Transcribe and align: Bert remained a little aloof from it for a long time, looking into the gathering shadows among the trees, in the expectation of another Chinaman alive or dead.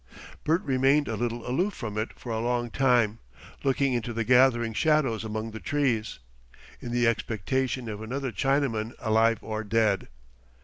Bert 0.43 0.63
remained 0.63 1.07
a 1.07 1.15
little 1.15 1.47
aloof 1.47 1.75
from 1.75 1.95
it 1.95 2.17
for 2.17 2.31
a 2.31 2.39
long 2.39 2.71
time, 2.71 3.19
looking 3.63 3.93
into 3.93 4.13
the 4.13 4.23
gathering 4.23 4.73
shadows 4.73 5.23
among 5.23 5.51
the 5.51 5.59
trees, 5.59 6.17
in 6.79 6.91
the 6.91 7.05
expectation 7.05 7.87
of 7.87 8.01
another 8.01 8.31
Chinaman 8.31 8.93
alive 8.99 9.37
or 9.43 9.63
dead. 9.63 10.07